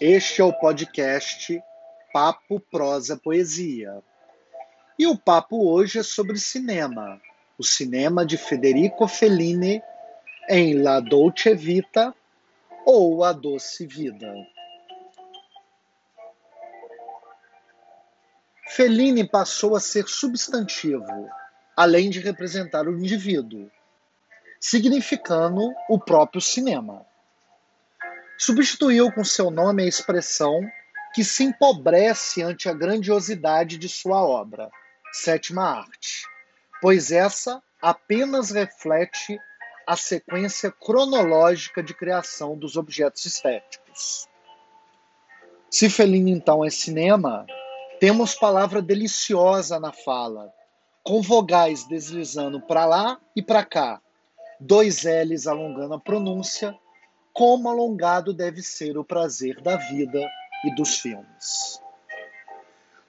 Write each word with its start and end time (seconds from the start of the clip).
Este 0.00 0.40
é 0.40 0.44
o 0.44 0.50
podcast 0.50 1.62
Papo 2.10 2.58
Prosa 2.58 3.18
Poesia. 3.18 4.02
E 4.98 5.06
o 5.06 5.14
papo 5.14 5.70
hoje 5.70 5.98
é 5.98 6.02
sobre 6.02 6.38
cinema. 6.38 7.20
O 7.58 7.62
cinema 7.62 8.24
de 8.24 8.38
Federico 8.38 9.06
Fellini 9.06 9.82
em 10.48 10.80
La 10.80 11.00
Dolce 11.00 11.54
Vita 11.54 12.14
ou 12.86 13.22
A 13.22 13.32
Doce 13.32 13.86
Vida. 13.86 14.32
Fellini 18.68 19.28
passou 19.28 19.76
a 19.76 19.80
ser 19.80 20.08
substantivo, 20.08 21.28
além 21.76 22.08
de 22.08 22.20
representar 22.20 22.88
o 22.88 22.98
indivíduo, 22.98 23.70
significando 24.58 25.74
o 25.90 25.98
próprio 25.98 26.40
cinema 26.40 27.04
substituiu 28.40 29.12
com 29.12 29.22
seu 29.22 29.50
nome 29.50 29.82
a 29.82 29.86
expressão 29.86 30.66
que 31.12 31.22
se 31.22 31.44
empobrece 31.44 32.42
ante 32.42 32.70
a 32.70 32.72
grandiosidade 32.72 33.76
de 33.76 33.86
sua 33.86 34.24
obra, 34.24 34.70
sétima 35.12 35.62
arte, 35.64 36.26
pois 36.80 37.12
essa 37.12 37.62
apenas 37.82 38.50
reflete 38.50 39.38
a 39.86 39.94
sequência 39.94 40.72
cronológica 40.72 41.82
de 41.82 41.92
criação 41.92 42.56
dos 42.56 42.78
objetos 42.78 43.26
estéticos. 43.26 44.26
Se 45.70 45.90
Fellini 45.90 46.30
então 46.30 46.64
é 46.64 46.70
cinema, 46.70 47.44
temos 47.98 48.34
palavra 48.34 48.80
deliciosa 48.80 49.78
na 49.78 49.92
fala, 49.92 50.50
com 51.02 51.20
vogais 51.20 51.86
deslizando 51.86 52.58
para 52.62 52.86
lá 52.86 53.20
e 53.36 53.42
para 53.42 53.66
cá, 53.66 54.00
dois 54.58 55.04
L's 55.04 55.46
alongando 55.46 55.92
a 55.92 56.00
pronúncia 56.00 56.74
como 57.40 57.70
alongado 57.70 58.34
deve 58.34 58.62
ser 58.62 58.98
o 58.98 59.02
prazer 59.02 59.62
da 59.62 59.74
vida 59.74 60.20
e 60.62 60.74
dos 60.74 60.98
filmes. 60.98 61.80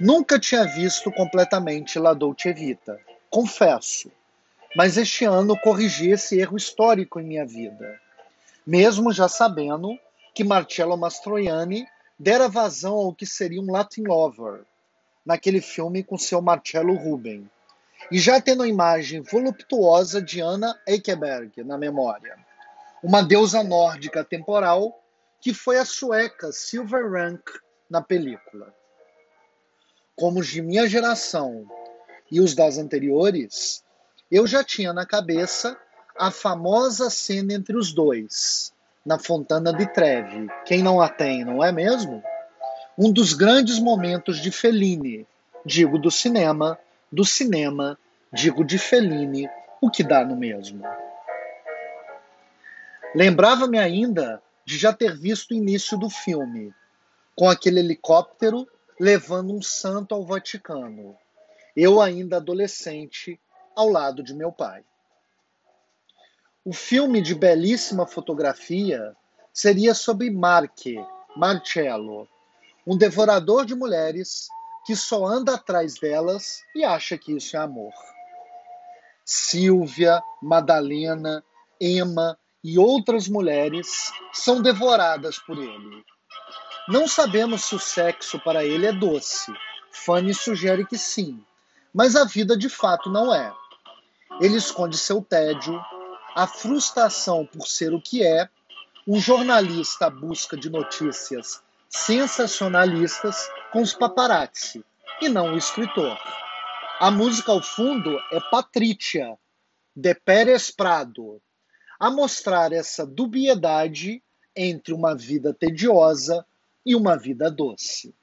Nunca 0.00 0.40
tinha 0.40 0.64
visto 0.64 1.12
completamente 1.12 1.98
La 1.98 2.14
Dolce 2.14 2.50
Vita, 2.54 2.98
confesso, 3.28 4.10
mas 4.74 4.96
este 4.96 5.26
ano 5.26 5.60
corrigi 5.60 6.08
esse 6.08 6.40
erro 6.40 6.56
histórico 6.56 7.20
em 7.20 7.24
minha 7.24 7.44
vida, 7.44 8.00
mesmo 8.66 9.12
já 9.12 9.28
sabendo 9.28 9.90
que 10.34 10.42
Marcello 10.42 10.96
Mastroianni 10.96 11.86
dera 12.18 12.48
vazão 12.48 12.94
ao 12.94 13.12
que 13.12 13.26
seria 13.26 13.60
um 13.60 13.70
Latin 13.70 14.04
Lover, 14.04 14.62
naquele 15.22 15.60
filme 15.60 16.02
com 16.02 16.16
seu 16.16 16.40
Marcello 16.40 16.94
Ruben, 16.94 17.46
e 18.10 18.18
já 18.18 18.40
tendo 18.40 18.62
a 18.62 18.68
imagem 18.68 19.20
voluptuosa 19.20 20.22
de 20.22 20.40
Anna 20.40 20.80
Eikeberg 20.86 21.62
na 21.62 21.76
memória 21.76 22.42
uma 23.04 23.22
deusa 23.22 23.62
nórdica 23.62 24.24
temporal 24.24 24.98
que 25.38 25.52
foi 25.52 25.76
a 25.76 25.84
sueca 25.84 26.50
Silver 26.50 27.12
Rank 27.12 27.50
na 27.88 28.00
película. 28.00 28.74
Como 30.16 30.40
os 30.40 30.46
de 30.46 30.62
minha 30.62 30.88
geração 30.88 31.66
e 32.32 32.40
os 32.40 32.54
das 32.54 32.78
anteriores, 32.78 33.84
eu 34.30 34.46
já 34.46 34.64
tinha 34.64 34.90
na 34.94 35.04
cabeça 35.04 35.78
a 36.18 36.30
famosa 36.30 37.10
cena 37.10 37.52
entre 37.52 37.76
os 37.76 37.92
dois, 37.92 38.72
na 39.04 39.18
Fontana 39.18 39.70
de 39.70 39.84
Trevi. 39.92 40.48
Quem 40.64 40.82
não 40.82 40.98
a 40.98 41.08
tem, 41.10 41.44
não 41.44 41.62
é 41.62 41.70
mesmo? 41.70 42.22
Um 42.96 43.12
dos 43.12 43.34
grandes 43.34 43.78
momentos 43.78 44.40
de 44.40 44.50
Fellini, 44.50 45.26
digo 45.66 45.98
do 45.98 46.10
cinema, 46.10 46.78
do 47.12 47.24
cinema, 47.24 47.98
digo 48.32 48.64
de 48.64 48.78
Fellini, 48.78 49.46
o 49.78 49.90
que 49.90 50.02
dá 50.02 50.24
no 50.24 50.36
mesmo. 50.36 50.82
Lembrava-me 53.14 53.78
ainda 53.78 54.42
de 54.66 54.76
já 54.76 54.92
ter 54.92 55.16
visto 55.16 55.52
o 55.52 55.54
início 55.54 55.96
do 55.96 56.10
filme, 56.10 56.74
com 57.36 57.48
aquele 57.48 57.78
helicóptero 57.78 58.66
levando 58.98 59.54
um 59.54 59.62
santo 59.62 60.14
ao 60.14 60.24
Vaticano. 60.24 61.16
Eu 61.76 62.00
ainda 62.00 62.38
adolescente, 62.38 63.40
ao 63.76 63.88
lado 63.88 64.22
de 64.22 64.34
meu 64.34 64.50
pai. 64.50 64.84
O 66.64 66.72
filme 66.72 67.20
de 67.20 67.34
belíssima 67.34 68.06
fotografia 68.06 69.14
seria 69.52 69.94
sobre 69.94 70.30
Marque, 70.30 70.96
Marcello, 71.36 72.28
um 72.86 72.96
devorador 72.96 73.64
de 73.64 73.74
mulheres 73.74 74.48
que 74.84 74.96
só 74.96 75.24
anda 75.24 75.54
atrás 75.54 75.94
delas 75.94 76.62
e 76.74 76.84
acha 76.84 77.16
que 77.16 77.36
isso 77.36 77.56
é 77.56 77.60
amor. 77.60 77.92
Silvia, 79.24 80.22
Madalena, 80.42 81.44
Emma 81.80 82.38
e 82.64 82.78
outras 82.78 83.28
mulheres 83.28 84.10
são 84.32 84.62
devoradas 84.62 85.38
por 85.38 85.58
ele. 85.58 86.02
Não 86.88 87.06
sabemos 87.06 87.64
se 87.64 87.74
o 87.74 87.78
sexo 87.78 88.40
para 88.40 88.64
ele 88.64 88.86
é 88.86 88.92
doce. 88.92 89.52
Fanny 89.92 90.32
sugere 90.32 90.86
que 90.86 90.96
sim, 90.96 91.44
mas 91.92 92.16
a 92.16 92.24
vida 92.24 92.56
de 92.56 92.70
fato 92.70 93.10
não 93.10 93.34
é. 93.34 93.52
Ele 94.40 94.56
esconde 94.56 94.96
seu 94.96 95.22
tédio, 95.22 95.78
a 96.34 96.46
frustração 96.46 97.46
por 97.46 97.68
ser 97.68 97.92
o 97.92 98.00
que 98.00 98.24
é, 98.24 98.48
um 99.06 99.20
jornalista 99.20 100.06
à 100.06 100.10
busca 100.10 100.56
de 100.56 100.70
notícias 100.70 101.62
sensacionalistas 101.88 103.48
com 103.70 103.82
os 103.82 103.92
paparazzi, 103.92 104.84
e 105.20 105.28
não 105.28 105.54
o 105.54 105.56
escritor. 105.56 106.18
A 106.98 107.10
música 107.10 107.52
ao 107.52 107.62
fundo 107.62 108.18
é 108.32 108.40
Patrícia, 108.50 109.38
de 109.94 110.14
Pérez 110.14 110.72
Prado, 110.72 111.40
a 111.98 112.10
mostrar 112.10 112.72
essa 112.72 113.06
dubiedade 113.06 114.22
entre 114.54 114.92
uma 114.92 115.14
vida 115.14 115.52
tediosa 115.52 116.44
e 116.84 116.94
uma 116.94 117.16
vida 117.16 117.50
doce. 117.50 118.14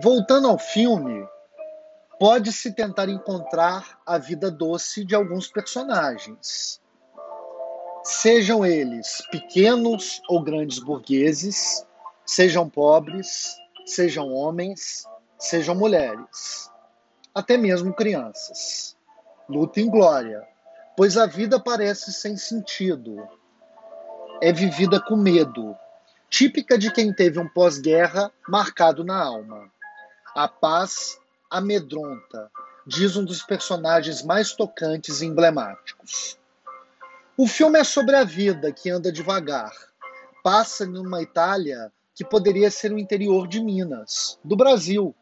Voltando 0.00 0.48
ao 0.48 0.58
filme, 0.58 1.26
pode-se 2.18 2.72
tentar 2.72 3.08
encontrar 3.08 4.00
a 4.06 4.16
vida 4.16 4.50
doce 4.50 5.04
de 5.04 5.14
alguns 5.14 5.48
personagens. 5.48 6.80
Sejam 8.04 8.64
eles 8.64 9.22
pequenos 9.30 10.22
ou 10.28 10.42
grandes 10.42 10.78
burgueses, 10.78 11.84
sejam 12.24 12.70
pobres, 12.70 13.56
sejam 13.84 14.32
homens, 14.32 15.04
sejam 15.38 15.74
mulheres 15.74 16.70
até 17.34 17.56
mesmo 17.56 17.94
crianças. 17.94 18.96
Luta 19.48 19.80
em 19.80 19.88
glória, 19.88 20.46
pois 20.96 21.16
a 21.16 21.26
vida 21.26 21.58
parece 21.58 22.12
sem 22.12 22.36
sentido. 22.36 23.26
É 24.40 24.52
vivida 24.52 25.00
com 25.00 25.16
medo, 25.16 25.76
típica 26.28 26.76
de 26.76 26.92
quem 26.92 27.12
teve 27.12 27.38
um 27.38 27.48
pós-guerra 27.48 28.30
marcado 28.48 29.02
na 29.02 29.22
alma. 29.22 29.70
A 30.34 30.46
paz 30.46 31.18
amedronta, 31.50 32.50
diz 32.86 33.16
um 33.16 33.24
dos 33.24 33.42
personagens 33.42 34.22
mais 34.22 34.52
tocantes 34.52 35.20
e 35.20 35.26
emblemáticos. 35.26 36.38
O 37.36 37.46
filme 37.46 37.78
é 37.78 37.84
sobre 37.84 38.16
a 38.16 38.24
vida 38.24 38.72
que 38.72 38.90
anda 38.90 39.12
devagar. 39.12 39.72
Passa 40.42 40.84
numa 40.84 41.22
Itália 41.22 41.92
que 42.14 42.24
poderia 42.24 42.70
ser 42.70 42.92
o 42.92 42.98
interior 42.98 43.46
de 43.46 43.60
Minas, 43.60 44.38
do 44.42 44.56
Brasil, 44.56 45.14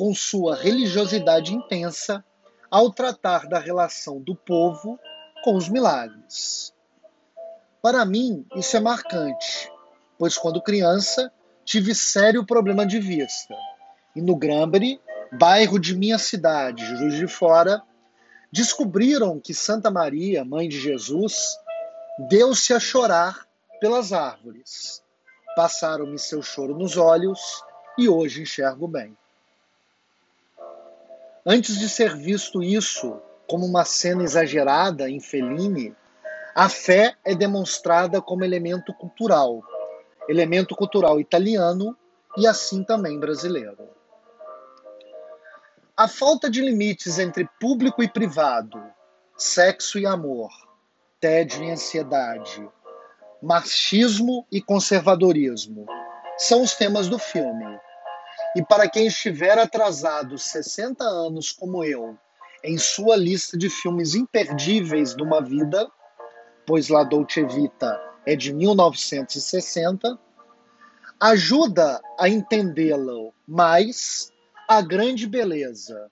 com 0.00 0.14
sua 0.14 0.56
religiosidade 0.56 1.54
intensa 1.54 2.24
ao 2.70 2.90
tratar 2.90 3.46
da 3.46 3.58
relação 3.58 4.18
do 4.18 4.34
povo 4.34 4.98
com 5.44 5.54
os 5.54 5.68
milagres. 5.68 6.72
Para 7.82 8.02
mim, 8.06 8.46
isso 8.56 8.74
é 8.78 8.80
marcante, 8.80 9.70
pois 10.18 10.38
quando 10.38 10.62
criança 10.62 11.30
tive 11.66 11.94
sério 11.94 12.46
problema 12.46 12.86
de 12.86 12.98
vista. 12.98 13.54
E 14.16 14.22
no 14.22 14.36
Grambery, 14.36 14.98
bairro 15.32 15.78
de 15.78 15.94
minha 15.94 16.16
cidade, 16.16 16.82
Juiz 16.96 17.16
de 17.16 17.28
Fora, 17.28 17.82
descobriram 18.50 19.38
que 19.38 19.52
Santa 19.52 19.90
Maria, 19.90 20.46
mãe 20.46 20.66
de 20.66 20.80
Jesus, 20.80 21.58
deu-se 22.26 22.72
a 22.72 22.80
chorar 22.80 23.46
pelas 23.82 24.14
árvores. 24.14 25.02
Passaram-me 25.54 26.18
seu 26.18 26.40
choro 26.40 26.74
nos 26.74 26.96
olhos 26.96 27.62
e 27.98 28.08
hoje 28.08 28.40
enxergo 28.40 28.88
bem. 28.88 29.14
Antes 31.44 31.78
de 31.78 31.88
ser 31.88 32.14
visto 32.16 32.62
isso 32.62 33.18
como 33.46 33.64
uma 33.64 33.84
cena 33.84 34.22
exagerada 34.22 35.08
em 35.08 35.18
Fellini, 35.18 35.96
a 36.54 36.68
fé 36.68 37.16
é 37.24 37.34
demonstrada 37.34 38.20
como 38.20 38.44
elemento 38.44 38.92
cultural, 38.92 39.62
elemento 40.28 40.76
cultural 40.76 41.18
italiano 41.18 41.96
e 42.36 42.46
assim 42.46 42.84
também 42.84 43.18
brasileiro. 43.18 43.88
A 45.96 46.06
falta 46.06 46.50
de 46.50 46.60
limites 46.60 47.18
entre 47.18 47.48
público 47.58 48.02
e 48.02 48.08
privado, 48.08 48.82
sexo 49.36 49.98
e 49.98 50.06
amor, 50.06 50.50
tédio 51.18 51.64
e 51.64 51.70
ansiedade, 51.70 52.68
machismo 53.42 54.46
e 54.52 54.60
conservadorismo 54.60 55.86
são 56.36 56.62
os 56.62 56.74
temas 56.74 57.08
do 57.08 57.18
filme 57.18 57.80
e 58.56 58.64
para 58.64 58.88
quem 58.88 59.06
estiver 59.06 59.58
atrasado 59.58 60.36
60 60.36 61.04
anos 61.04 61.52
como 61.52 61.84
eu, 61.84 62.18
em 62.64 62.76
sua 62.76 63.16
lista 63.16 63.56
de 63.56 63.70
filmes 63.70 64.14
imperdíveis 64.14 65.14
de 65.14 65.22
uma 65.22 65.40
vida, 65.40 65.88
pois 66.66 66.88
La 66.88 67.04
Dolce 67.04 67.44
Vita 67.44 68.00
é 68.26 68.34
de 68.34 68.52
1960, 68.52 70.18
ajuda 71.18 72.00
a 72.18 72.28
entendê-lo 72.28 73.32
mais 73.46 74.32
a 74.68 74.80
grande 74.80 75.26
beleza 75.26 76.10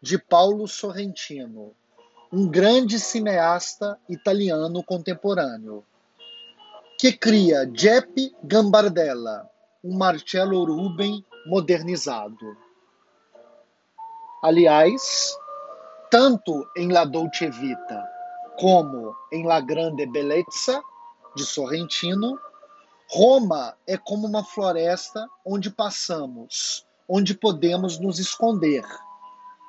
de 0.00 0.18
Paulo 0.18 0.66
Sorrentino, 0.66 1.74
um 2.32 2.48
grande 2.48 2.98
cineasta 2.98 3.98
italiano 4.08 4.82
contemporâneo, 4.82 5.84
que 6.98 7.12
cria 7.12 7.70
Jeppe 7.72 8.34
Gambardella, 8.42 9.48
um 9.82 9.96
Marcello 9.96 10.64
Ruben 10.64 11.24
modernizado. 11.46 12.56
Aliás, 14.42 15.36
tanto 16.10 16.68
em 16.76 16.92
La 16.92 17.04
Dolce 17.04 17.50
Vita 17.50 18.08
como 18.58 19.16
em 19.32 19.44
La 19.46 19.60
Grande 19.60 20.06
Bellezza, 20.06 20.82
de 21.34 21.44
Sorrentino, 21.44 22.38
Roma 23.10 23.76
é 23.86 23.96
como 23.96 24.26
uma 24.26 24.44
floresta 24.44 25.28
onde 25.44 25.70
passamos, 25.70 26.86
onde 27.08 27.34
podemos 27.34 27.98
nos 27.98 28.18
esconder, 28.18 28.84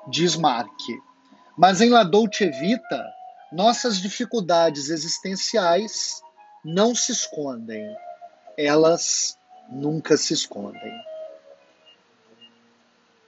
diz 0.07 0.35
Marque. 0.35 1.01
Mas 1.57 1.81
em 1.81 1.89
La 1.89 2.03
Dolce 2.03 2.49
Vita, 2.49 3.05
nossas 3.51 3.97
dificuldades 3.97 4.89
existenciais 4.89 6.21
não 6.63 6.93
se 6.93 7.11
escondem, 7.11 7.83
elas 8.57 9.37
nunca 9.69 10.17
se 10.17 10.33
escondem. 10.33 10.93